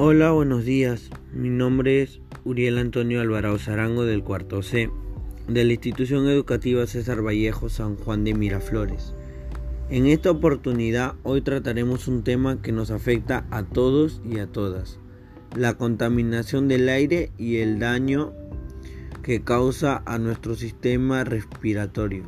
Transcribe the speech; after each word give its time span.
Hola, 0.00 0.30
buenos 0.30 0.64
días. 0.64 1.10
Mi 1.32 1.50
nombre 1.50 2.02
es 2.02 2.20
Uriel 2.44 2.78
Antonio 2.78 3.20
Alvarado 3.20 3.58
Zarango 3.58 4.04
del 4.04 4.22
cuarto 4.22 4.62
C 4.62 4.92
de 5.48 5.64
la 5.64 5.72
institución 5.72 6.28
educativa 6.28 6.86
César 6.86 7.20
Vallejo 7.20 7.68
San 7.68 7.96
Juan 7.96 8.22
de 8.22 8.32
Miraflores. 8.32 9.12
En 9.90 10.06
esta 10.06 10.30
oportunidad 10.30 11.16
hoy 11.24 11.40
trataremos 11.40 12.06
un 12.06 12.22
tema 12.22 12.62
que 12.62 12.70
nos 12.70 12.92
afecta 12.92 13.44
a 13.50 13.64
todos 13.64 14.22
y 14.24 14.38
a 14.38 14.46
todas, 14.46 15.00
la 15.56 15.74
contaminación 15.74 16.68
del 16.68 16.88
aire 16.90 17.32
y 17.36 17.56
el 17.56 17.80
daño 17.80 18.32
que 19.24 19.42
causa 19.42 20.04
a 20.06 20.18
nuestro 20.18 20.54
sistema 20.54 21.24
respiratorio. 21.24 22.22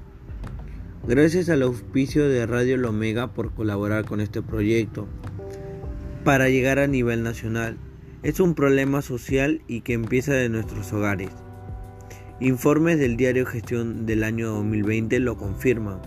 Gracias 1.06 1.48
al 1.48 1.62
auspicio 1.62 2.28
de 2.28 2.46
Radio 2.46 2.76
Lomega 2.78 3.32
por 3.32 3.54
colaborar 3.54 4.06
con 4.06 4.20
este 4.20 4.42
proyecto 4.42 5.06
para 6.24 6.48
llegar 6.48 6.78
a 6.78 6.86
nivel 6.86 7.22
nacional. 7.22 7.76
Es 8.22 8.40
un 8.40 8.54
problema 8.54 9.02
social 9.02 9.62
y 9.66 9.80
que 9.80 9.94
empieza 9.94 10.32
de 10.34 10.48
nuestros 10.48 10.92
hogares. 10.92 11.30
Informes 12.40 12.98
del 12.98 13.16
diario 13.16 13.46
Gestión 13.46 14.06
del 14.06 14.24
año 14.24 14.48
2020 14.50 15.20
lo 15.20 15.36
confirman. 15.36 16.00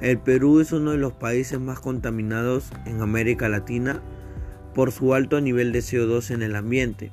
El 0.00 0.18
Perú 0.18 0.60
es 0.60 0.72
uno 0.72 0.92
de 0.92 0.98
los 0.98 1.12
países 1.12 1.58
más 1.58 1.80
contaminados 1.80 2.70
en 2.86 3.00
América 3.00 3.48
Latina 3.48 4.02
por 4.74 4.92
su 4.92 5.12
alto 5.14 5.40
nivel 5.40 5.72
de 5.72 5.80
CO2 5.80 6.30
en 6.30 6.42
el 6.42 6.54
ambiente. 6.54 7.10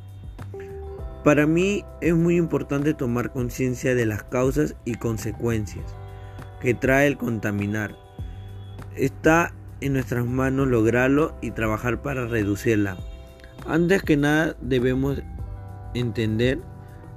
Para 1.24 1.48
mí 1.48 1.84
es 2.02 2.14
muy 2.14 2.38
importante 2.38 2.94
tomar 2.94 3.32
conciencia 3.32 3.96
de 3.96 4.06
las 4.06 4.24
causas 4.24 4.76
y 4.86 4.96
consecuencias 4.96 5.86
que 6.62 6.74
trae 6.74 7.08
el 7.08 7.18
contaminar. 7.18 7.96
Está 8.96 9.54
en 9.82 9.94
nuestras 9.94 10.26
manos 10.26 10.68
lograrlo 10.68 11.36
y 11.42 11.52
trabajar 11.52 12.02
para 12.02 12.28
reducirla. 12.28 12.98
Antes 13.68 14.04
que 14.04 14.18
nada 14.18 14.56
debemos 14.62 15.22
entender 15.94 16.60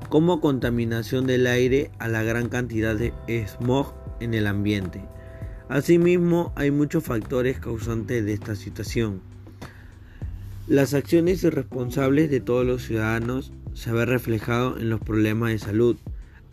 cómo 0.09 0.41
contaminación 0.41 1.27
del 1.27 1.47
aire 1.47 1.91
a 1.99 2.09
la 2.09 2.23
gran 2.23 2.49
cantidad 2.49 2.97
de 2.97 3.13
smog 3.47 3.95
en 4.21 4.35
el 4.35 4.47
ambiente. 4.47 5.05
Asimismo, 5.69 6.53
hay 6.57 6.71
muchos 6.71 7.05
factores 7.05 7.61
causantes 7.61 8.25
de 8.25 8.33
esta 8.33 8.57
situación. 8.57 9.21
Las 10.67 10.95
acciones 10.95 11.45
irresponsables 11.45 12.31
de 12.31 12.41
todos 12.41 12.67
los 12.67 12.83
ciudadanos 12.83 13.53
se 13.75 13.93
ve 13.93 14.07
reflejado 14.07 14.79
en 14.79 14.91
los 14.91 15.01
problemas 15.01 15.51
de 15.51 15.59
salud, 15.59 15.97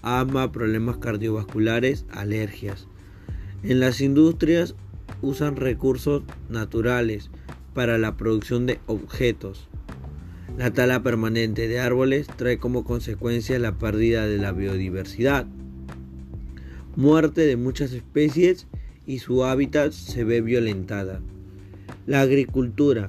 asma, 0.01 0.51
problemas 0.51 0.97
cardiovasculares, 0.97 2.05
alergias. 2.11 2.88
En 3.63 3.79
las 3.79 4.01
industrias 4.01 4.75
usan 5.25 5.55
recursos 5.55 6.23
naturales 6.49 7.29
para 7.73 7.97
la 7.97 8.15
producción 8.15 8.65
de 8.65 8.79
objetos. 8.85 9.67
La 10.57 10.71
tala 10.71 11.03
permanente 11.03 11.67
de 11.67 11.79
árboles 11.79 12.27
trae 12.27 12.57
como 12.57 12.85
consecuencia 12.85 13.59
la 13.59 13.77
pérdida 13.77 14.25
de 14.27 14.37
la 14.37 14.53
biodiversidad, 14.53 15.45
muerte 16.95 17.41
de 17.41 17.57
muchas 17.57 17.91
especies 17.91 18.67
y 19.05 19.19
su 19.19 19.43
hábitat 19.43 19.91
se 19.91 20.23
ve 20.23 20.39
violentada. 20.41 21.21
La 22.05 22.21
agricultura. 22.21 23.07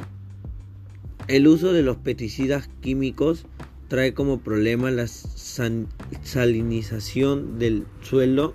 El 1.29 1.47
uso 1.47 1.73
de 1.73 1.83
los 1.83 1.99
pesticidas 1.99 2.69
químicos 2.81 3.47
trae 3.89 4.15
como 4.15 4.41
problema 4.41 4.91
la 4.91 5.07
salinización 5.07 7.59
del 7.59 7.85
suelo, 8.01 8.55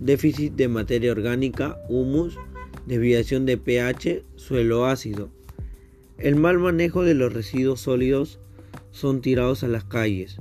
déficit 0.00 0.54
de 0.54 0.66
materia 0.68 1.12
orgánica, 1.12 1.78
humus, 1.88 2.36
desviación 2.86 3.46
de 3.46 3.56
pH, 3.56 4.24
suelo 4.36 4.86
ácido. 4.86 5.30
El 6.18 6.36
mal 6.36 6.58
manejo 6.58 7.02
de 7.02 7.14
los 7.14 7.32
residuos 7.32 7.80
sólidos 7.80 8.40
son 8.90 9.20
tirados 9.20 9.62
a 9.62 9.68
las 9.68 9.84
calles, 9.84 10.40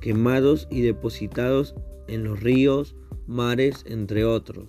quemados 0.00 0.68
y 0.70 0.82
depositados 0.82 1.74
en 2.06 2.24
los 2.24 2.40
ríos, 2.40 2.94
mares, 3.26 3.84
entre 3.86 4.24
otros. 4.24 4.68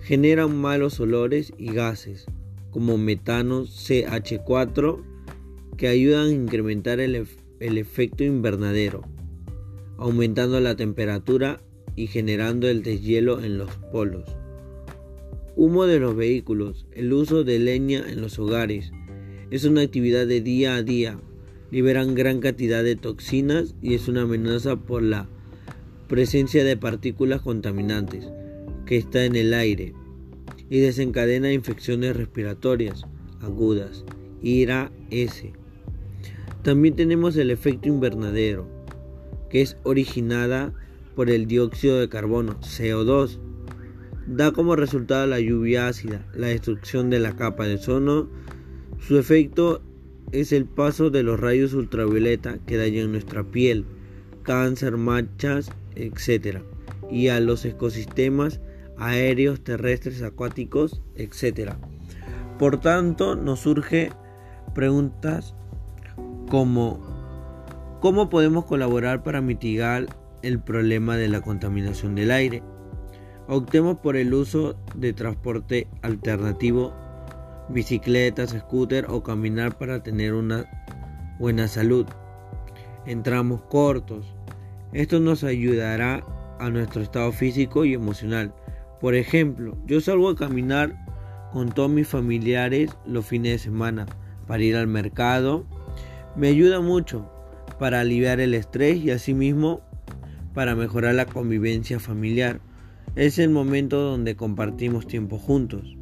Generan 0.00 0.56
malos 0.56 1.00
olores 1.00 1.52
y 1.56 1.72
gases, 1.72 2.26
como 2.70 2.98
metano 2.98 3.62
CH4, 3.62 5.02
que 5.76 5.88
ayudan 5.88 6.26
a 6.26 6.32
incrementar 6.32 7.00
el, 7.00 7.26
el 7.60 7.78
efecto 7.78 8.24
invernadero, 8.24 9.02
aumentando 9.96 10.60
la 10.60 10.76
temperatura 10.76 11.60
y 11.96 12.08
generando 12.08 12.68
el 12.68 12.82
deshielo 12.82 13.42
en 13.42 13.58
los 13.58 13.70
polos. 13.92 14.24
Humo 15.56 15.86
de 15.86 16.00
los 16.00 16.16
vehículos, 16.16 16.84
el 16.92 17.12
uso 17.12 17.44
de 17.44 17.60
leña 17.60 18.04
en 18.08 18.20
los 18.20 18.40
hogares, 18.40 18.90
es 19.52 19.64
una 19.64 19.82
actividad 19.82 20.26
de 20.26 20.40
día 20.40 20.74
a 20.74 20.82
día. 20.82 21.20
Liberan 21.70 22.16
gran 22.16 22.40
cantidad 22.40 22.82
de 22.82 22.96
toxinas 22.96 23.76
y 23.80 23.94
es 23.94 24.08
una 24.08 24.22
amenaza 24.22 24.74
por 24.74 25.02
la 25.02 25.28
presencia 26.08 26.64
de 26.64 26.76
partículas 26.76 27.40
contaminantes 27.40 28.26
que 28.84 28.96
está 28.96 29.24
en 29.24 29.36
el 29.36 29.54
aire 29.54 29.94
y 30.70 30.80
desencadena 30.80 31.52
infecciones 31.52 32.16
respiratorias 32.16 33.04
agudas, 33.40 34.04
IRA 34.42 34.90
S. 35.10 35.52
También 36.62 36.96
tenemos 36.96 37.36
el 37.36 37.52
efecto 37.52 37.88
invernadero, 37.88 38.66
que 39.50 39.62
es 39.62 39.76
originada 39.84 40.74
por 41.14 41.30
el 41.30 41.46
dióxido 41.46 42.00
de 42.00 42.08
carbono, 42.08 42.58
CO2. 42.60 43.38
Da 44.26 44.52
como 44.52 44.74
resultado 44.74 45.26
la 45.26 45.38
lluvia 45.38 45.86
ácida, 45.86 46.24
la 46.34 46.46
destrucción 46.46 47.10
de 47.10 47.18
la 47.18 47.36
capa 47.36 47.66
de 47.66 47.74
ozono, 47.74 48.28
su 48.98 49.18
efecto 49.18 49.82
es 50.32 50.52
el 50.52 50.64
paso 50.64 51.10
de 51.10 51.22
los 51.22 51.38
rayos 51.38 51.74
ultravioleta 51.74 52.58
que 52.66 52.78
dañan 52.78 53.12
nuestra 53.12 53.44
piel, 53.44 53.84
cáncer, 54.42 54.96
manchas, 54.96 55.70
etc. 55.94 56.60
y 57.10 57.28
a 57.28 57.38
los 57.40 57.64
ecosistemas 57.66 58.60
aéreos, 58.96 59.62
terrestres, 59.62 60.22
acuáticos, 60.22 61.02
etc. 61.16 61.72
Por 62.58 62.80
tanto, 62.80 63.36
nos 63.36 63.60
surge 63.60 64.10
preguntas 64.74 65.54
como 66.48 67.00
¿cómo 68.00 68.30
podemos 68.30 68.64
colaborar 68.64 69.22
para 69.22 69.40
mitigar 69.40 70.06
el 70.42 70.60
problema 70.60 71.16
de 71.16 71.28
la 71.28 71.40
contaminación 71.42 72.14
del 72.14 72.30
aire? 72.30 72.62
Optemos 73.46 73.98
por 73.98 74.16
el 74.16 74.32
uso 74.32 74.74
de 74.94 75.12
transporte 75.12 75.86
alternativo 76.02 76.94
bicicletas, 77.68 78.50
scooter 78.50 79.06
o 79.08 79.22
caminar 79.22 79.76
para 79.76 80.02
tener 80.02 80.34
una 80.34 80.64
buena 81.38 81.68
salud. 81.68 82.06
Entramos 83.06 83.62
cortos. 83.62 84.34
Esto 84.92 85.20
nos 85.20 85.44
ayudará 85.44 86.24
a 86.58 86.70
nuestro 86.70 87.02
estado 87.02 87.32
físico 87.32 87.84
y 87.84 87.94
emocional. 87.94 88.54
Por 89.00 89.14
ejemplo, 89.14 89.76
yo 89.86 90.00
salgo 90.00 90.30
a 90.30 90.36
caminar 90.36 90.94
con 91.52 91.70
todos 91.70 91.90
mis 91.90 92.08
familiares 92.08 92.96
los 93.06 93.26
fines 93.26 93.52
de 93.52 93.58
semana 93.58 94.06
para 94.46 94.62
ir 94.62 94.76
al 94.76 94.86
mercado. 94.86 95.66
Me 96.36 96.48
ayuda 96.48 96.80
mucho 96.80 97.30
para 97.78 98.00
aliviar 98.00 98.40
el 98.40 98.54
estrés 98.54 98.98
y 98.98 99.10
asimismo 99.10 99.82
para 100.54 100.74
mejorar 100.74 101.14
la 101.14 101.26
convivencia 101.26 101.98
familiar. 101.98 102.60
Es 103.16 103.38
el 103.38 103.50
momento 103.50 104.00
donde 104.00 104.36
compartimos 104.36 105.06
tiempo 105.06 105.38
juntos. 105.38 105.96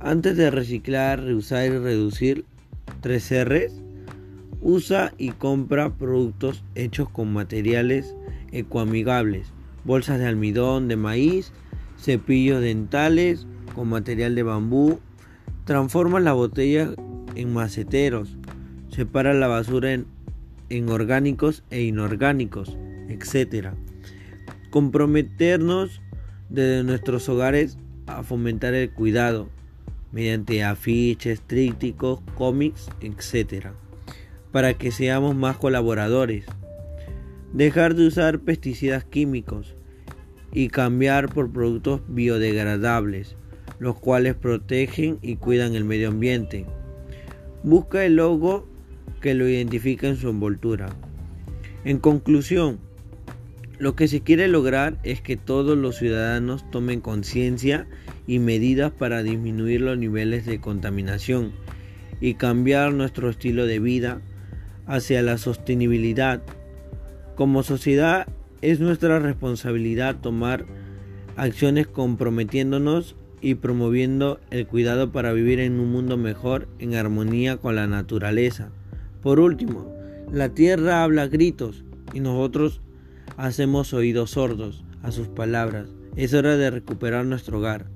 Antes 0.00 0.36
de 0.36 0.50
reciclar, 0.50 1.22
reusar 1.22 1.66
y 1.66 1.78
reducir 1.78 2.44
3 3.00 3.44
R's, 3.44 3.72
usa 4.60 5.12
y 5.18 5.30
compra 5.30 5.94
productos 5.94 6.64
hechos 6.74 7.08
con 7.08 7.32
materiales 7.32 8.16
ecoamigables, 8.50 9.52
bolsas 9.84 10.18
de 10.18 10.26
almidón, 10.26 10.88
de 10.88 10.96
maíz, 10.96 11.52
cepillos 11.98 12.60
dentales 12.60 13.46
con 13.74 13.88
material 13.88 14.34
de 14.34 14.42
bambú, 14.42 15.00
transforma 15.64 16.20
las 16.20 16.34
botellas 16.34 16.90
en 17.34 17.52
maceteros, 17.52 18.36
separa 18.88 19.34
la 19.34 19.48
basura 19.48 19.92
en, 19.92 20.06
en 20.68 20.88
orgánicos 20.88 21.64
e 21.70 21.82
inorgánicos, 21.82 22.76
etc. 23.08 23.68
Comprometernos 24.70 26.00
desde 26.54 26.84
nuestros 26.84 27.28
hogares 27.28 27.76
a 28.06 28.22
fomentar 28.22 28.74
el 28.74 28.90
cuidado, 28.90 29.48
mediante 30.12 30.62
afiches, 30.62 31.40
trípticos, 31.40 32.20
cómics, 32.36 32.88
etc. 33.00 33.68
Para 34.52 34.74
que 34.74 34.92
seamos 34.92 35.34
más 35.34 35.56
colaboradores. 35.56 36.46
Dejar 37.52 37.94
de 37.94 38.06
usar 38.06 38.40
pesticidas 38.40 39.04
químicos 39.04 39.74
y 40.52 40.68
cambiar 40.68 41.28
por 41.28 41.52
productos 41.52 42.00
biodegradables, 42.08 43.36
los 43.78 43.98
cuales 43.98 44.34
protegen 44.34 45.18
y 45.20 45.36
cuidan 45.36 45.74
el 45.74 45.84
medio 45.84 46.08
ambiente. 46.08 46.64
Busca 47.64 48.04
el 48.04 48.16
logo 48.16 48.68
que 49.20 49.34
lo 49.34 49.48
identifica 49.48 50.06
en 50.06 50.16
su 50.16 50.28
envoltura. 50.28 50.90
En 51.84 51.98
conclusión, 51.98 52.78
lo 53.78 53.96
que 53.96 54.08
se 54.08 54.20
quiere 54.20 54.48
lograr 54.48 54.98
es 55.02 55.20
que 55.20 55.36
todos 55.36 55.76
los 55.76 55.96
ciudadanos 55.96 56.68
tomen 56.70 57.00
conciencia 57.00 57.86
y 58.26 58.38
medidas 58.38 58.92
para 58.92 59.22
disminuir 59.22 59.80
los 59.80 59.98
niveles 59.98 60.46
de 60.46 60.60
contaminación 60.60 61.52
y 62.20 62.34
cambiar 62.34 62.92
nuestro 62.92 63.28
estilo 63.28 63.66
de 63.66 63.80
vida 63.80 64.20
hacia 64.86 65.22
la 65.22 65.38
sostenibilidad. 65.38 66.42
Como 67.34 67.62
sociedad 67.62 68.28
es 68.62 68.80
nuestra 68.80 69.18
responsabilidad 69.18 70.16
tomar 70.20 70.66
acciones 71.36 71.86
comprometiéndonos 71.88 73.16
y 73.40 73.56
promoviendo 73.56 74.40
el 74.50 74.66
cuidado 74.66 75.10
para 75.12 75.32
vivir 75.32 75.60
en 75.60 75.80
un 75.80 75.90
mundo 75.90 76.16
mejor 76.16 76.68
en 76.78 76.94
armonía 76.94 77.56
con 77.56 77.74
la 77.74 77.86
naturaleza. 77.86 78.70
Por 79.20 79.40
último, 79.40 79.92
la 80.32 80.50
tierra 80.50 81.02
habla 81.02 81.26
gritos 81.26 81.84
y 82.14 82.20
nosotros 82.20 82.80
hacemos 83.36 83.92
oídos 83.92 84.30
sordos 84.30 84.84
a 85.02 85.12
sus 85.12 85.28
palabras. 85.28 85.88
Es 86.16 86.34
hora 86.34 86.56
de 86.56 86.70
recuperar 86.70 87.24
nuestro 87.26 87.58
hogar. 87.58 87.86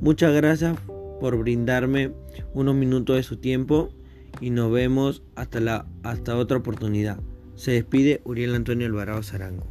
Muchas 0.00 0.34
gracias 0.34 0.78
por 1.20 1.36
brindarme 1.36 2.12
unos 2.54 2.74
minutos 2.74 3.16
de 3.16 3.22
su 3.22 3.36
tiempo 3.36 3.90
y 4.40 4.50
nos 4.50 4.72
vemos 4.72 5.22
hasta, 5.36 5.60
la, 5.60 5.86
hasta 6.02 6.36
otra 6.36 6.58
oportunidad. 6.58 7.18
Se 7.54 7.72
despide 7.72 8.22
Uriel 8.24 8.54
Antonio 8.54 8.86
Alvarado 8.86 9.22
Zarango. 9.22 9.66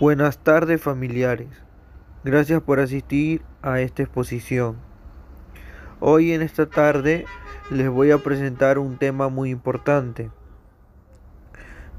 Buenas 0.00 0.38
tardes 0.38 0.80
familiares. 0.80 1.48
Gracias 2.24 2.62
por 2.62 2.80
asistir 2.80 3.42
a 3.60 3.82
esta 3.82 4.02
exposición. 4.02 4.78
Hoy 6.00 6.32
en 6.32 6.40
esta 6.40 6.64
tarde 6.64 7.26
les 7.70 7.90
voy 7.90 8.10
a 8.10 8.16
presentar 8.16 8.78
un 8.78 8.96
tema 8.96 9.28
muy 9.28 9.50
importante, 9.50 10.30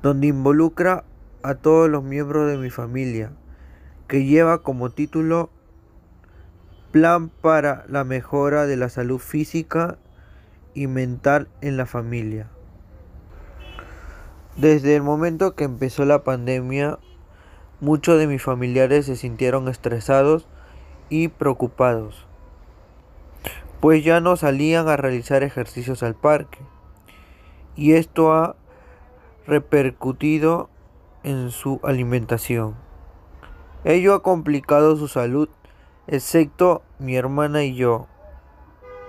donde 0.01 0.25
involucra 0.25 1.03
a 1.43 1.53
todos 1.53 1.91
los 1.91 2.03
miembros 2.03 2.49
de 2.49 2.57
mi 2.57 2.71
familia, 2.71 3.33
que 4.07 4.25
lleva 4.25 4.63
como 4.63 4.89
título 4.89 5.51
Plan 6.91 7.29
para 7.29 7.85
la 7.87 8.03
mejora 8.03 8.65
de 8.65 8.77
la 8.77 8.89
salud 8.89 9.19
física 9.19 9.99
y 10.73 10.87
mental 10.87 11.49
en 11.61 11.77
la 11.77 11.85
familia. 11.85 12.49
Desde 14.57 14.95
el 14.95 15.03
momento 15.03 15.53
que 15.53 15.65
empezó 15.65 16.03
la 16.05 16.23
pandemia, 16.23 16.97
Muchos 17.81 18.19
de 18.19 18.27
mis 18.27 18.43
familiares 18.43 19.07
se 19.07 19.15
sintieron 19.15 19.67
estresados 19.67 20.47
y 21.09 21.29
preocupados, 21.29 22.27
pues 23.79 24.03
ya 24.03 24.19
no 24.19 24.35
salían 24.35 24.87
a 24.87 24.97
realizar 24.97 25.41
ejercicios 25.41 26.03
al 26.03 26.13
parque. 26.13 26.59
Y 27.75 27.93
esto 27.93 28.33
ha 28.33 28.55
repercutido 29.47 30.69
en 31.23 31.49
su 31.49 31.79
alimentación. 31.83 32.75
Ello 33.83 34.13
ha 34.13 34.21
complicado 34.21 34.95
su 34.95 35.07
salud, 35.07 35.49
excepto 36.05 36.83
mi 36.99 37.15
hermana 37.15 37.63
y 37.63 37.73
yo, 37.73 38.05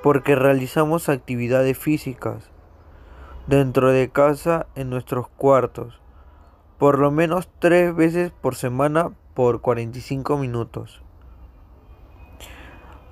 porque 0.02 0.34
realizamos 0.34 1.10
actividades 1.10 1.76
físicas 1.76 2.50
dentro 3.46 3.90
de 3.90 4.08
casa 4.08 4.66
en 4.76 4.88
nuestros 4.88 5.28
cuartos 5.28 6.01
por 6.82 6.98
lo 6.98 7.12
menos 7.12 7.48
tres 7.60 7.94
veces 7.94 8.32
por 8.32 8.56
semana 8.56 9.12
por 9.34 9.60
45 9.60 10.36
minutos. 10.36 11.00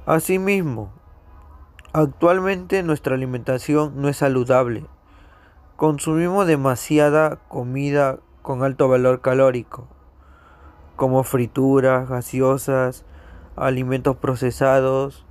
Asimismo, 0.06 0.90
actualmente 1.92 2.82
nuestra 2.82 3.14
alimentación 3.14 3.92
no 3.94 4.08
es 4.08 4.16
saludable. 4.16 4.86
Consumimos 5.76 6.48
demasiada 6.48 7.36
comida 7.46 8.18
con 8.42 8.64
alto 8.64 8.88
valor 8.88 9.20
calórico, 9.20 9.86
como 10.96 11.22
frituras, 11.22 12.08
gaseosas, 12.08 13.04
alimentos 13.54 14.16
procesados, 14.16 15.24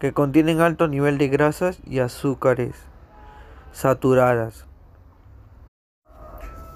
que 0.00 0.12
contienen 0.12 0.60
alto 0.60 0.88
nivel 0.88 1.18
de 1.18 1.28
grasas 1.28 1.78
y 1.86 2.00
azúcares 2.00 2.74
saturadas. 3.70 4.65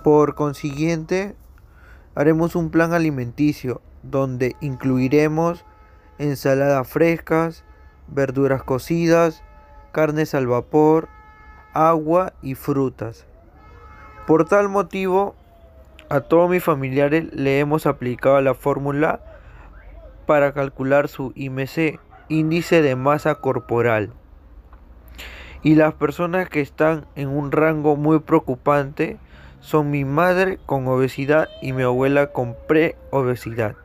Por 0.03 0.35
consiguiente, 0.35 1.37
haremos 2.15 2.57
un 2.57 2.71
plan 2.71 2.93
alimenticio 2.95 3.83
donde 4.03 4.57
incluiremos 4.61 5.65
ensaladas 6.19 6.89
frescas, 6.89 7.65
verduras 8.09 8.63
cocidas, 8.63 9.43
carnes 9.93 10.35
al 10.35 10.47
vapor, 10.47 11.09
agua 11.75 12.33
y 12.43 12.55
frutas. 12.55 13.27
Por 14.27 14.47
tal 14.47 14.69
motivo, 14.69 15.35
a 16.09 16.21
todos 16.21 16.49
mis 16.49 16.65
familiares 16.65 17.33
le 17.33 17.59
hemos 17.59 17.87
aplicado 17.87 18.41
la 18.41 18.55
fórmula 18.55 19.21
para 20.27 20.53
calcular 20.53 21.09
su 21.09 21.33
IMC, 21.35 22.01
índice 22.29 22.83
de 22.83 22.97
masa 22.97 23.37
corporal. 23.37 24.13
Y 25.63 25.75
las 25.75 25.93
personas 25.95 26.49
que 26.49 26.61
están 26.61 27.07
en 27.17 27.29
un 27.29 27.53
rango 27.53 27.97
muy 27.97 28.21
preocupante 28.21 29.19
son 29.61 29.91
mi 29.91 30.05
madre 30.05 30.59
con 30.67 30.89
obesidad 30.89 31.49
y 31.63 31.73
mi 31.73 31.83
abuela 31.83 32.29
con 32.29 32.57
preobesidad. 32.67 33.77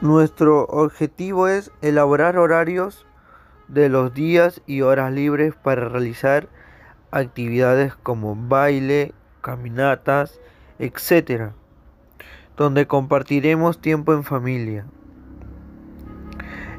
Nuestro 0.00 0.64
objetivo 0.64 1.48
es 1.48 1.70
elaborar 1.80 2.36
horarios 2.36 3.06
de 3.68 3.88
los 3.88 4.14
días 4.14 4.62
y 4.66 4.82
horas 4.82 5.12
libres 5.12 5.54
para 5.54 5.88
realizar 5.88 6.48
actividades 7.10 7.94
como 7.94 8.34
baile, 8.36 9.12
caminatas, 9.40 10.40
etc., 10.78 11.50
donde 12.56 12.86
compartiremos 12.86 13.80
tiempo 13.80 14.12
en 14.12 14.24
familia. 14.24 14.86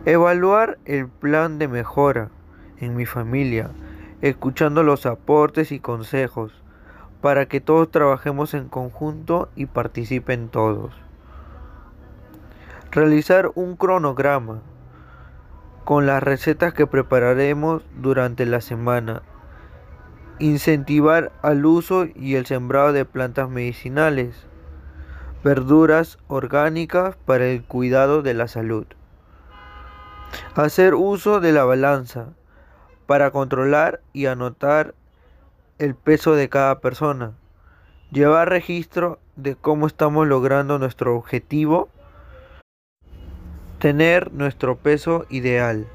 Evaluar 0.05 0.77
el 0.85 1.07
plan 1.07 1.59
de 1.59 1.67
mejora 1.67 2.29
en 2.79 2.95
mi 2.95 3.05
familia, 3.05 3.71
escuchando 4.21 4.83
los 4.83 5.05
aportes 5.05 5.71
y 5.71 5.79
consejos 5.79 6.62
para 7.23 7.45
que 7.45 7.61
todos 7.61 7.89
trabajemos 7.89 8.53
en 8.53 8.67
conjunto 8.67 9.47
y 9.55 9.65
participen 9.65 10.49
todos. 10.49 10.91
Realizar 12.91 13.49
un 13.55 13.77
cronograma 13.77 14.59
con 15.85 16.05
las 16.05 16.21
recetas 16.21 16.73
que 16.73 16.85
prepararemos 16.85 17.81
durante 17.95 18.45
la 18.45 18.59
semana. 18.59 19.21
Incentivar 20.39 21.31
al 21.41 21.65
uso 21.65 22.07
y 22.13 22.35
el 22.35 22.45
sembrado 22.45 22.91
de 22.91 23.05
plantas 23.05 23.49
medicinales. 23.49 24.45
Verduras 25.45 26.17
orgánicas 26.27 27.15
para 27.25 27.45
el 27.45 27.63
cuidado 27.63 28.21
de 28.21 28.33
la 28.33 28.49
salud. 28.49 28.85
Hacer 30.55 30.93
uso 30.93 31.39
de 31.39 31.53
la 31.53 31.63
balanza 31.63 32.33
para 33.07 33.31
controlar 33.31 34.01
y 34.11 34.25
anotar 34.25 34.93
el 35.79 35.95
peso 35.95 36.35
de 36.35 36.49
cada 36.49 36.79
persona, 36.79 37.33
llevar 38.11 38.49
registro 38.49 39.19
de 39.35 39.55
cómo 39.55 39.87
estamos 39.87 40.27
logrando 40.27 40.77
nuestro 40.79 41.15
objetivo, 41.17 41.89
tener 43.79 44.31
nuestro 44.31 44.77
peso 44.77 45.25
ideal. 45.29 45.87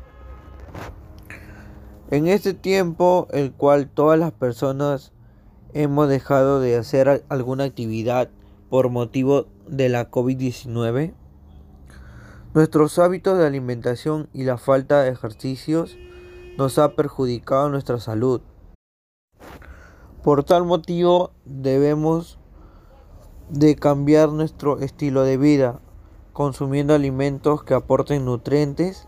En 2.11 2.27
este 2.27 2.55
tiempo, 2.55 3.29
el 3.31 3.53
cual 3.53 3.89
todas 3.89 4.19
las 4.19 4.33
personas 4.33 5.13
hemos 5.75 6.09
dejado 6.09 6.61
de 6.61 6.77
hacer 6.77 7.25
alguna 7.29 7.65
actividad 7.65 8.31
por 8.71 8.91
motivo 8.91 9.47
de 9.67 9.89
la 9.89 10.11
COVID-19, 10.11 11.15
nuestros 12.55 12.99
hábitos 12.99 13.39
de 13.39 13.47
alimentación 13.47 14.29
y 14.33 14.45
la 14.45 14.59
falta 14.59 15.03
de 15.03 15.11
ejercicios 15.11 15.97
nos 16.57 16.79
ha 16.79 16.95
perjudicado 16.97 17.69
nuestra 17.69 18.01
salud. 18.01 18.41
Por 20.23 20.43
tal 20.43 20.65
motivo 20.65 21.31
debemos 21.45 22.41
de 23.51 23.77
cambiar 23.77 24.31
nuestro 24.31 24.81
estilo 24.81 25.23
de 25.23 25.37
vida, 25.37 25.81
consumiendo 26.33 26.93
alimentos 26.93 27.63
que 27.63 27.75
aporten 27.75 28.25
nutrientes 28.25 29.07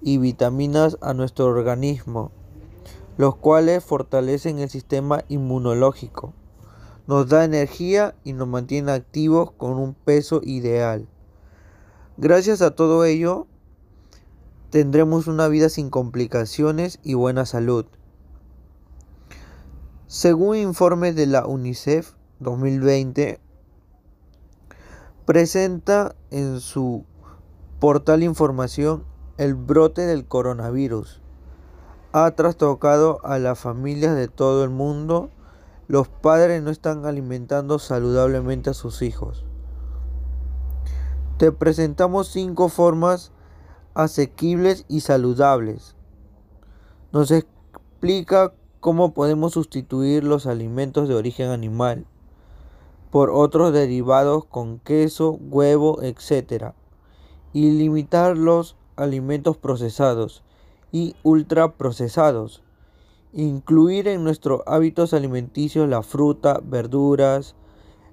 y 0.00 0.18
vitaminas 0.18 0.98
a 1.00 1.14
nuestro 1.14 1.46
organismo, 1.46 2.32
los 3.16 3.36
cuales 3.36 3.84
fortalecen 3.84 4.58
el 4.58 4.68
sistema 4.68 5.22
inmunológico, 5.28 6.32
nos 7.06 7.28
da 7.28 7.44
energía 7.44 8.16
y 8.24 8.32
nos 8.32 8.48
mantiene 8.48 8.90
activos 8.90 9.52
con 9.52 9.74
un 9.74 9.94
peso 9.94 10.40
ideal. 10.42 11.06
Gracias 12.16 12.62
a 12.62 12.72
todo 12.72 13.04
ello, 13.04 13.46
tendremos 14.70 15.28
una 15.28 15.46
vida 15.46 15.68
sin 15.68 15.88
complicaciones 15.88 16.98
y 17.04 17.14
buena 17.14 17.46
salud. 17.46 17.86
Según 20.12 20.56
informes 20.56 21.16
de 21.16 21.24
la 21.24 21.46
UNICEF 21.46 22.12
2020, 22.38 23.40
presenta 25.24 26.14
en 26.30 26.60
su 26.60 27.06
portal 27.80 28.22
información 28.22 29.04
el 29.38 29.54
brote 29.54 30.02
del 30.02 30.26
coronavirus. 30.26 31.22
Ha 32.12 32.30
trastocado 32.32 33.24
a 33.24 33.38
las 33.38 33.58
familias 33.58 34.14
de 34.14 34.28
todo 34.28 34.64
el 34.64 34.68
mundo. 34.68 35.30
Los 35.88 36.08
padres 36.08 36.62
no 36.62 36.68
están 36.68 37.06
alimentando 37.06 37.78
saludablemente 37.78 38.68
a 38.68 38.74
sus 38.74 39.00
hijos. 39.00 39.46
Te 41.38 41.52
presentamos 41.52 42.28
cinco 42.28 42.68
formas 42.68 43.32
asequibles 43.94 44.84
y 44.88 45.00
saludables. 45.00 45.96
Nos 47.12 47.30
explica 47.30 48.52
cómo 48.82 49.14
podemos 49.14 49.52
sustituir 49.52 50.24
los 50.24 50.46
alimentos 50.48 51.08
de 51.08 51.14
origen 51.14 51.50
animal 51.50 52.04
por 53.12 53.30
otros 53.30 53.72
derivados 53.72 54.44
con 54.44 54.80
queso, 54.80 55.38
huevo, 55.40 56.02
etc. 56.02 56.72
y 57.52 57.70
limitar 57.70 58.36
los 58.36 58.76
alimentos 58.96 59.56
procesados 59.56 60.42
y 60.90 61.14
ultraprocesados. 61.22 62.64
Incluir 63.32 64.08
en 64.08 64.24
nuestros 64.24 64.62
hábitos 64.66 65.14
alimenticios 65.14 65.88
la 65.88 66.02
fruta, 66.02 66.60
verduras, 66.60 67.54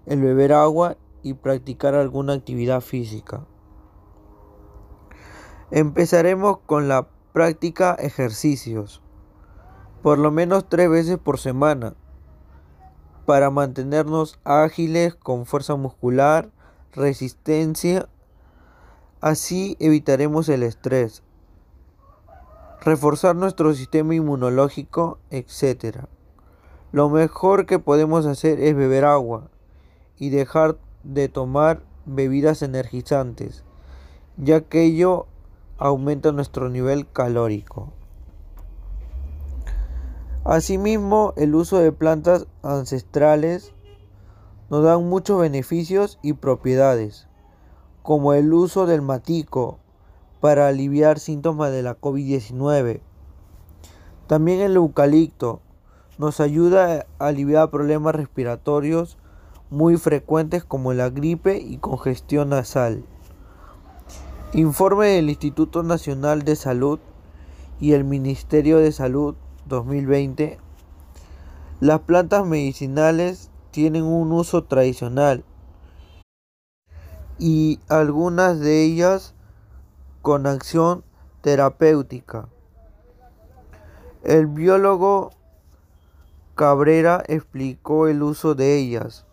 el 0.05 0.21
beber 0.21 0.53
agua 0.53 0.97
y 1.23 1.33
practicar 1.33 1.95
alguna 1.95 2.33
actividad 2.33 2.81
física. 2.81 3.47
Empezaremos 5.71 6.59
con 6.67 6.87
la 6.87 7.07
práctica 7.33 7.95
ejercicios 7.95 9.01
por 10.01 10.17
lo 10.17 10.31
menos 10.31 10.67
tres 10.69 10.89
veces 10.89 11.17
por 11.17 11.39
semana 11.39 11.93
para 13.25 13.51
mantenernos 13.51 14.39
ágiles 14.43 15.13
con 15.13 15.45
fuerza 15.45 15.75
muscular, 15.75 16.49
resistencia. 16.93 18.09
Así 19.21 19.77
evitaremos 19.79 20.49
el 20.49 20.63
estrés, 20.63 21.21
reforzar 22.81 23.35
nuestro 23.35 23.75
sistema 23.75 24.15
inmunológico, 24.15 25.19
etc. 25.29 26.05
Lo 26.91 27.09
mejor 27.09 27.67
que 27.67 27.77
podemos 27.77 28.25
hacer 28.25 28.59
es 28.61 28.75
beber 28.75 29.05
agua 29.05 29.49
y 30.17 30.29
dejar 30.29 30.77
de 31.03 31.29
tomar 31.29 31.83
bebidas 32.05 32.63
energizantes, 32.63 33.63
ya 34.37 34.61
que 34.61 34.83
ello 34.83 35.27
aumenta 35.77 36.31
nuestro 36.31 36.69
nivel 36.69 37.05
calórico. 37.11 37.93
Asimismo, 40.49 41.35
el 41.37 41.53
uso 41.53 41.77
de 41.77 41.91
plantas 41.91 42.47
ancestrales 42.63 43.71
nos 44.71 44.83
da 44.83 44.97
muchos 44.97 45.39
beneficios 45.39 46.17
y 46.23 46.33
propiedades, 46.33 47.27
como 48.01 48.33
el 48.33 48.51
uso 48.51 48.87
del 48.87 49.03
matico 49.03 49.77
para 50.41 50.67
aliviar 50.67 51.19
síntomas 51.19 51.71
de 51.71 51.83
la 51.83 52.01
COVID-19. 52.01 53.01
También 54.25 54.61
el 54.61 54.75
eucalipto 54.75 55.61
nos 56.17 56.39
ayuda 56.39 57.05
a 57.19 57.27
aliviar 57.27 57.69
problemas 57.69 58.15
respiratorios 58.15 59.19
muy 59.69 59.97
frecuentes 59.97 60.63
como 60.63 60.93
la 60.93 61.11
gripe 61.11 61.59
y 61.59 61.77
congestión 61.77 62.49
nasal. 62.49 63.03
Informe 64.53 65.09
del 65.09 65.29
Instituto 65.29 65.83
Nacional 65.83 66.41
de 66.41 66.55
Salud 66.55 66.97
y 67.79 67.91
el 67.93 68.03
Ministerio 68.03 68.79
de 68.79 68.91
Salud 68.91 69.35
2020, 69.69 70.59
las 71.79 72.01
plantas 72.01 72.45
medicinales 72.45 73.49
tienen 73.71 74.03
un 74.03 74.33
uso 74.33 74.65
tradicional 74.65 75.45
y 77.37 77.79
algunas 77.87 78.59
de 78.59 78.83
ellas 78.83 79.33
con 80.21 80.45
acción 80.45 81.05
terapéutica. 81.41 82.49
El 84.23 84.47
biólogo 84.47 85.31
Cabrera 86.55 87.23
explicó 87.27 88.09
el 88.09 88.21
uso 88.21 88.53
de 88.53 88.77
ellas. 88.77 89.25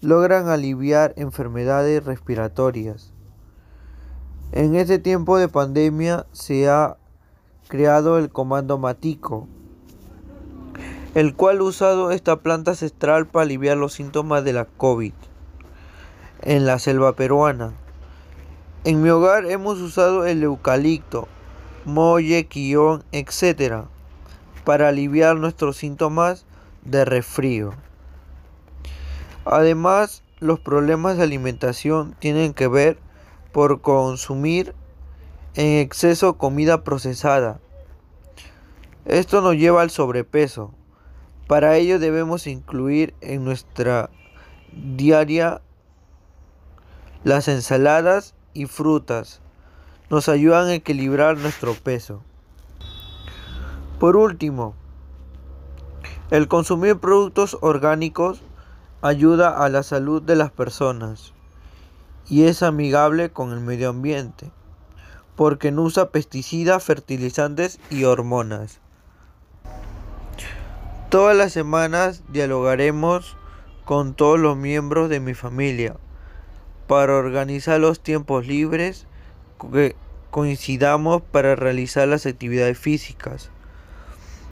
Logran 0.00 0.48
aliviar 0.48 1.12
enfermedades 1.16 2.02
respiratorias. 2.02 3.12
En 4.52 4.74
este 4.74 4.98
tiempo 4.98 5.36
de 5.36 5.48
pandemia 5.48 6.26
se 6.32 6.70
ha 6.70 6.96
creado 7.68 8.16
el 8.16 8.30
comando 8.30 8.78
Matico, 8.78 9.48
el 11.16 11.34
cual 11.34 11.62
usado 11.62 12.10
esta 12.10 12.36
planta 12.36 12.72
ancestral 12.72 13.26
para 13.26 13.44
aliviar 13.44 13.78
los 13.78 13.94
síntomas 13.94 14.44
de 14.44 14.52
la 14.52 14.66
COVID 14.66 15.14
en 16.42 16.66
la 16.66 16.78
selva 16.78 17.14
peruana. 17.14 17.72
En 18.84 19.00
mi 19.00 19.08
hogar 19.08 19.46
hemos 19.46 19.80
usado 19.80 20.26
el 20.26 20.42
eucalipto, 20.42 21.26
molle, 21.86 22.44
quión, 22.48 23.02
etc. 23.12 23.84
para 24.66 24.88
aliviar 24.88 25.36
nuestros 25.36 25.78
síntomas 25.78 26.44
de 26.84 27.06
resfrío. 27.06 27.72
Además, 29.46 30.22
los 30.38 30.60
problemas 30.60 31.16
de 31.16 31.22
alimentación 31.22 32.14
tienen 32.18 32.52
que 32.52 32.68
ver 32.68 32.98
por 33.52 33.80
consumir 33.80 34.74
en 35.54 35.78
exceso 35.78 36.36
comida 36.36 36.84
procesada. 36.84 37.58
Esto 39.06 39.40
nos 39.40 39.54
lleva 39.54 39.80
al 39.80 39.88
sobrepeso. 39.88 40.74
Para 41.46 41.76
ello 41.76 41.98
debemos 41.98 42.46
incluir 42.46 43.14
en 43.20 43.44
nuestra 43.44 44.10
diaria 44.72 45.60
las 47.22 47.48
ensaladas 47.48 48.34
y 48.52 48.66
frutas. 48.66 49.40
Nos 50.10 50.28
ayudan 50.28 50.68
a 50.68 50.74
equilibrar 50.74 51.38
nuestro 51.38 51.74
peso. 51.74 52.22
Por 54.00 54.16
último, 54.16 54.74
el 56.30 56.48
consumir 56.48 56.98
productos 56.98 57.56
orgánicos 57.60 58.42
ayuda 59.00 59.64
a 59.64 59.68
la 59.68 59.82
salud 59.82 60.22
de 60.22 60.36
las 60.36 60.50
personas 60.50 61.32
y 62.28 62.44
es 62.44 62.62
amigable 62.62 63.30
con 63.30 63.52
el 63.52 63.60
medio 63.60 63.90
ambiente 63.90 64.50
porque 65.36 65.70
no 65.70 65.82
usa 65.82 66.10
pesticidas, 66.10 66.82
fertilizantes 66.82 67.78
y 67.90 68.04
hormonas. 68.04 68.80
Todas 71.08 71.36
las 71.36 71.52
semanas 71.52 72.24
dialogaremos 72.32 73.36
con 73.84 74.14
todos 74.14 74.40
los 74.40 74.56
miembros 74.56 75.08
de 75.08 75.20
mi 75.20 75.34
familia 75.34 75.94
para 76.88 77.14
organizar 77.14 77.78
los 77.78 78.00
tiempos 78.00 78.48
libres 78.48 79.06
que 79.70 79.94
coincidamos 80.32 81.22
para 81.22 81.54
realizar 81.54 82.08
las 82.08 82.26
actividades 82.26 82.76
físicas. 82.76 83.50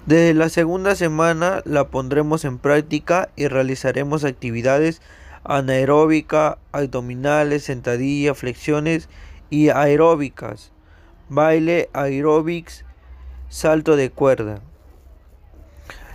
Desde 0.07 0.33
la 0.33 0.49
segunda 0.49 0.95
semana 0.95 1.61
la 1.65 1.89
pondremos 1.89 2.45
en 2.45 2.59
práctica 2.59 3.31
y 3.35 3.49
realizaremos 3.49 4.23
actividades 4.23 5.03
anaeróbicas, 5.43 6.59
abdominales, 6.71 7.65
sentadillas, 7.65 8.39
flexiones 8.39 9.09
y 9.51 9.71
aeróbicas, 9.71 10.71
baile, 11.29 11.91
aeróbics, 11.95 12.85
salto 13.49 13.97
de 13.97 14.11
cuerda. 14.11 14.63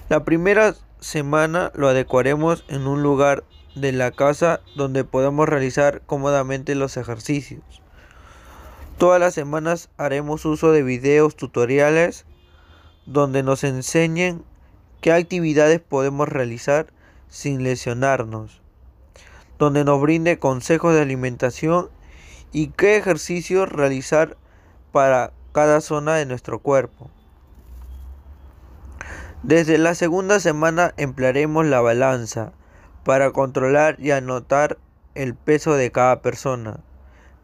La 0.10 0.26
primera 0.26 0.74
semana 1.00 1.72
lo 1.76 1.88
adecuaremos 1.88 2.66
en 2.68 2.88
un 2.88 3.04
lugar 3.04 3.44
de 3.76 3.92
la 3.92 4.10
casa 4.10 4.60
donde 4.76 5.04
podamos 5.04 5.48
realizar 5.48 6.02
cómodamente 6.08 6.74
los 6.74 6.98
ejercicios. 6.98 7.62
Todas 8.98 9.20
las 9.20 9.36
semanas 9.36 9.92
haremos 9.98 10.46
uso 10.46 10.72
de 10.72 10.82
videos 10.82 11.36
tutoriales 11.36 12.26
donde 13.06 13.44
nos 13.44 13.64
enseñen 13.64 14.44
qué 15.00 15.12
actividades 15.12 15.80
podemos 15.80 16.28
realizar 16.28 16.88
sin 17.28 17.62
lesionarnos, 17.62 18.64
donde 19.60 19.84
nos 19.84 20.02
brinde 20.02 20.40
consejos 20.40 20.96
de 20.96 21.02
alimentación 21.02 21.92
y 22.52 22.70
qué 22.70 22.98
ejercicios 22.98 23.72
realizar 23.72 24.38
para 24.92 25.34
cada 25.52 25.82
zona 25.82 26.16
de 26.16 26.26
nuestro 26.26 26.58
cuerpo. 26.58 27.12
Desde 29.44 29.78
la 29.78 29.96
segunda 29.96 30.42
semana 30.42 30.94
emplearemos 30.98 31.66
la 31.66 31.80
balanza 31.80 32.52
para 33.06 33.32
controlar 33.32 33.96
y 33.98 34.12
anotar 34.12 34.78
el 35.16 35.34
peso 35.34 35.76
de 35.76 35.92
cada 35.92 36.22
persona, 36.22 36.82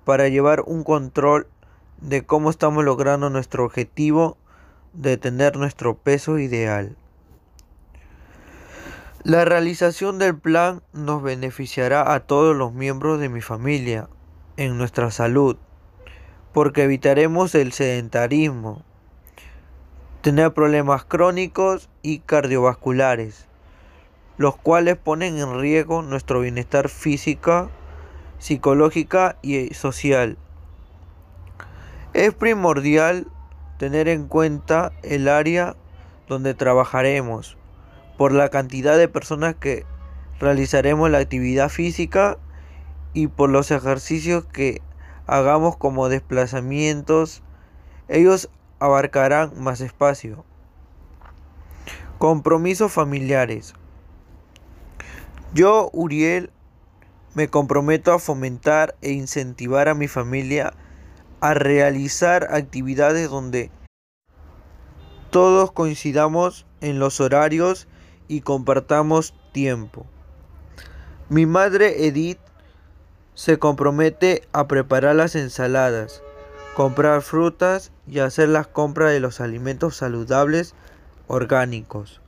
para 0.03 0.27
llevar 0.27 0.61
un 0.65 0.83
control 0.83 1.47
de 2.01 2.25
cómo 2.25 2.49
estamos 2.49 2.83
logrando 2.83 3.29
nuestro 3.29 3.63
objetivo 3.63 4.37
de 4.91 5.15
tener 5.15 5.55
nuestro 5.55 5.95
peso 5.95 6.37
ideal. 6.37 6.97
La 9.23 9.45
realización 9.45 10.19
del 10.19 10.37
plan 10.37 10.83
nos 10.91 11.23
beneficiará 11.23 12.13
a 12.13 12.19
todos 12.19 12.55
los 12.55 12.73
miembros 12.73 13.21
de 13.21 13.29
mi 13.29 13.41
familia 13.41 14.09
en 14.57 14.77
nuestra 14.77 15.11
salud, 15.11 15.55
porque 16.53 16.83
evitaremos 16.83 17.55
el 17.55 17.71
sedentarismo, 17.71 18.83
tener 20.25 20.55
problemas 20.55 21.05
crónicos 21.05 21.87
y 22.01 22.17
cardiovasculares, 22.17 23.45
los 24.39 24.55
cuales 24.55 24.97
ponen 24.97 25.37
en 25.37 25.59
riesgo 25.59 26.01
nuestro 26.01 26.41
bienestar 26.41 26.89
física, 26.89 27.69
psicológica 28.39 29.37
y 29.43 29.71
social. 29.75 30.39
Es 32.13 32.33
primordial 32.33 33.27
tener 33.77 34.07
en 34.07 34.27
cuenta 34.27 34.93
el 35.03 35.27
área 35.27 35.75
donde 36.27 36.55
trabajaremos, 36.55 37.55
por 38.17 38.31
la 38.31 38.49
cantidad 38.49 38.97
de 38.97 39.07
personas 39.07 39.53
que 39.53 39.85
realizaremos 40.39 41.07
la 41.11 41.19
actividad 41.19 41.69
física 41.69 42.39
y 43.13 43.27
por 43.27 43.51
los 43.51 43.69
ejercicios 43.69 44.43
que 44.43 44.81
hagamos 45.27 45.77
como 45.77 46.09
desplazamientos. 46.09 47.43
Ellos 48.07 48.49
abarcarán 48.79 49.51
más 49.61 49.81
espacio. 49.81 50.43
Compromisos 52.17 52.91
familiares. 52.91 53.73
Yo, 55.53 55.89
Uriel, 55.93 56.51
me 57.33 57.49
comprometo 57.49 58.13
a 58.13 58.19
fomentar 58.19 58.95
e 59.01 59.11
incentivar 59.11 59.89
a 59.89 59.93
mi 59.93 60.07
familia 60.07 60.73
a 61.41 61.53
realizar 61.53 62.47
actividades 62.51 63.29
donde 63.29 63.69
todos 65.29 65.71
coincidamos 65.71 66.65
en 66.79 66.99
los 66.99 67.19
horarios 67.19 67.87
y 68.27 68.41
compartamos 68.41 69.33
tiempo. 69.51 70.05
Mi 71.27 71.45
madre 71.45 72.05
Edith 72.05 72.39
se 73.33 73.59
compromete 73.59 74.47
a 74.53 74.67
preparar 74.67 75.15
las 75.15 75.35
ensaladas, 75.35 76.23
comprar 76.75 77.21
frutas 77.21 77.93
y 78.05 78.19
hacer 78.19 78.49
las 78.49 78.67
compras 78.67 79.13
de 79.13 79.21
los 79.21 79.39
alimentos 79.39 79.95
saludables 79.95 80.75
orgánicos. 81.27 82.19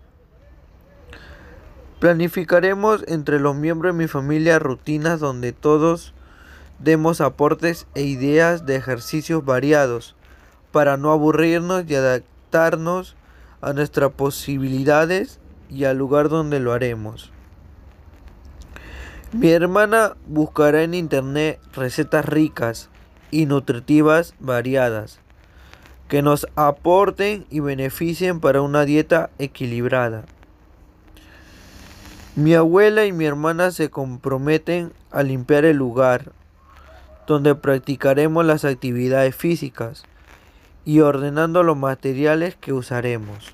Planificaremos 2.00 3.04
entre 3.08 3.40
los 3.40 3.56
miembros 3.56 3.94
de 3.94 4.04
mi 4.04 4.08
familia 4.08 4.58
rutinas 4.58 5.20
donde 5.20 5.52
todos 5.52 6.14
demos 6.80 7.20
aportes 7.20 7.88
e 7.94 8.04
ideas 8.04 8.66
de 8.66 8.78
ejercicios 8.78 9.44
variados 9.44 10.16
para 10.72 10.96
no 10.96 11.12
aburrirnos 11.12 11.84
y 11.86 11.96
adaptarnos 11.96 13.18
a 13.60 13.74
nuestras 13.74 14.12
posibilidades 14.14 15.42
y 15.70 15.84
al 15.84 15.98
lugar 15.98 16.30
donde 16.30 16.62
lo 16.62 16.72
haremos. 16.72 17.34
Mi 19.34 19.50
hermana 19.50 20.16
buscará 20.26 20.84
en 20.84 20.94
internet 20.94 21.60
recetas 21.74 22.24
ricas 22.24 22.90
y 23.32 23.46
nutritivas 23.46 24.34
variadas 24.40 25.20
que 26.08 26.22
nos 26.22 26.48
aporten 26.56 27.46
y 27.50 27.60
beneficien 27.60 28.40
para 28.40 28.62
una 28.62 28.86
dieta 28.86 29.30
equilibrada. 29.40 30.24
Mi 32.36 32.54
abuela 32.54 33.06
y 33.06 33.12
mi 33.12 33.26
hermana 33.26 33.72
se 33.72 33.90
comprometen 33.90 34.94
a 35.12 35.24
limpiar 35.24 35.66
el 35.66 35.78
lugar 35.78 36.32
donde 37.26 37.56
practicaremos 37.56 38.46
las 38.46 38.64
actividades 38.64 39.36
físicas 39.36 40.04
y 40.86 41.02
ordenando 41.02 41.64
los 41.64 41.76
materiales 41.76 42.56
que 42.56 42.72
usaremos. 42.72 43.54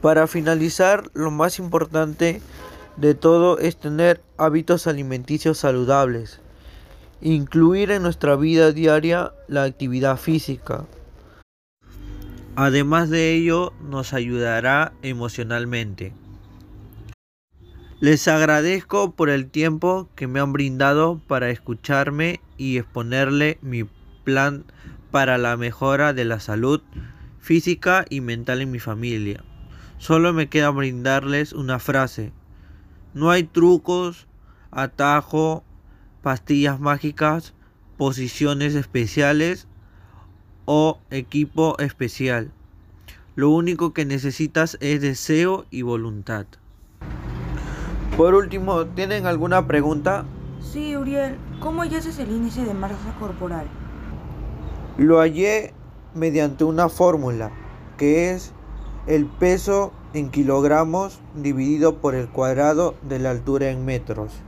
Para 0.00 0.26
finalizar, 0.26 1.10
lo 1.12 1.30
más 1.30 1.58
importante 1.58 2.40
de 2.96 3.14
todo 3.14 3.58
es 3.58 3.76
tener 3.76 4.22
hábitos 4.38 4.86
alimenticios 4.86 5.58
saludables 5.58 6.40
incluir 7.20 7.90
en 7.90 8.02
nuestra 8.02 8.36
vida 8.36 8.72
diaria 8.72 9.32
la 9.48 9.64
actividad 9.64 10.16
física. 10.16 10.86
Además 12.56 13.10
de 13.10 13.34
ello, 13.34 13.72
nos 13.88 14.12
ayudará 14.12 14.92
emocionalmente. 15.02 16.12
Les 18.00 18.28
agradezco 18.28 19.12
por 19.12 19.28
el 19.28 19.50
tiempo 19.50 20.08
que 20.14 20.26
me 20.26 20.40
han 20.40 20.52
brindado 20.52 21.20
para 21.26 21.50
escucharme 21.50 22.40
y 22.56 22.78
exponerle 22.78 23.58
mi 23.60 23.84
plan 24.24 24.64
para 25.10 25.36
la 25.38 25.56
mejora 25.56 26.12
de 26.12 26.24
la 26.24 26.40
salud 26.40 26.80
física 27.40 28.04
y 28.08 28.20
mental 28.20 28.62
en 28.62 28.70
mi 28.70 28.78
familia. 28.78 29.44
Solo 29.98 30.32
me 30.32 30.48
queda 30.48 30.70
brindarles 30.70 31.52
una 31.52 31.78
frase. 31.78 32.32
No 33.12 33.30
hay 33.30 33.44
trucos, 33.44 34.26
atajo 34.70 35.62
pastillas 36.22 36.80
mágicas, 36.80 37.54
posiciones 37.96 38.74
especiales 38.74 39.66
o 40.64 40.98
equipo 41.10 41.78
especial. 41.78 42.50
Lo 43.36 43.50
único 43.50 43.92
que 43.92 44.04
necesitas 44.04 44.76
es 44.80 45.00
deseo 45.00 45.64
y 45.70 45.82
voluntad. 45.82 46.46
Por 48.16 48.34
último, 48.34 48.86
¿tienen 48.86 49.26
alguna 49.26 49.66
pregunta? 49.66 50.24
Sí, 50.60 50.96
Uriel, 50.96 51.36
¿cómo 51.60 51.82
haces 51.82 52.18
el 52.18 52.30
índice 52.30 52.64
de 52.64 52.74
masa 52.74 52.96
corporal? 53.18 53.66
Lo 54.98 55.18
hallé 55.18 55.72
mediante 56.14 56.64
una 56.64 56.88
fórmula, 56.88 57.50
que 57.96 58.30
es 58.32 58.52
el 59.06 59.26
peso 59.26 59.92
en 60.12 60.30
kilogramos 60.30 61.20
dividido 61.34 61.96
por 61.98 62.14
el 62.14 62.28
cuadrado 62.28 62.94
de 63.08 63.18
la 63.18 63.30
altura 63.30 63.70
en 63.70 63.84
metros 63.84 64.42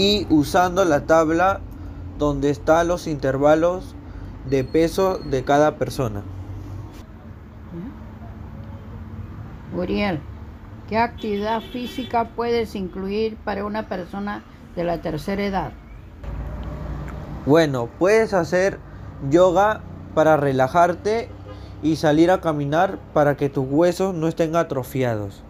y 0.00 0.26
usando 0.30 0.86
la 0.86 1.04
tabla 1.04 1.60
donde 2.18 2.48
están 2.48 2.88
los 2.88 3.06
intervalos 3.06 3.94
de 4.48 4.64
peso 4.64 5.18
de 5.18 5.44
cada 5.44 5.76
persona. 5.76 6.22
Uriel, 9.76 10.20
¿qué 10.88 10.96
actividad 10.96 11.60
física 11.60 12.30
puedes 12.34 12.74
incluir 12.76 13.36
para 13.44 13.66
una 13.66 13.88
persona 13.88 14.42
de 14.74 14.84
la 14.84 15.02
tercera 15.02 15.44
edad? 15.44 15.72
Bueno, 17.44 17.90
puedes 17.98 18.32
hacer 18.32 18.78
yoga 19.28 19.82
para 20.14 20.38
relajarte 20.38 21.28
y 21.82 21.96
salir 21.96 22.30
a 22.30 22.40
caminar 22.40 22.98
para 23.12 23.36
que 23.36 23.50
tus 23.50 23.66
huesos 23.68 24.14
no 24.14 24.28
estén 24.28 24.56
atrofiados. 24.56 25.44